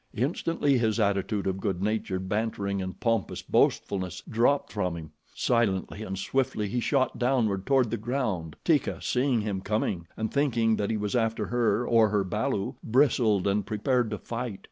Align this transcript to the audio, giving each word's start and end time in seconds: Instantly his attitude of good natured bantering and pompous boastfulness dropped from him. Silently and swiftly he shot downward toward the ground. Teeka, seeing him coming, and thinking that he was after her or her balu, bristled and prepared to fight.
Instantly 0.15 0.79
his 0.79 0.99
attitude 0.99 1.45
of 1.45 1.59
good 1.61 1.83
natured 1.83 2.27
bantering 2.27 2.81
and 2.81 2.99
pompous 2.99 3.43
boastfulness 3.43 4.23
dropped 4.27 4.73
from 4.73 4.97
him. 4.97 5.11
Silently 5.35 6.01
and 6.01 6.17
swiftly 6.17 6.67
he 6.67 6.79
shot 6.79 7.19
downward 7.19 7.67
toward 7.67 7.91
the 7.91 7.97
ground. 7.97 8.55
Teeka, 8.65 8.99
seeing 8.99 9.41
him 9.41 9.61
coming, 9.61 10.07
and 10.17 10.33
thinking 10.33 10.77
that 10.77 10.89
he 10.89 10.97
was 10.97 11.15
after 11.15 11.45
her 11.45 11.85
or 11.85 12.09
her 12.09 12.23
balu, 12.25 12.73
bristled 12.83 13.45
and 13.45 13.63
prepared 13.63 14.09
to 14.09 14.17
fight. 14.17 14.59